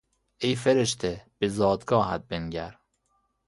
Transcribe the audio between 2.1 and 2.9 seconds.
بنگر!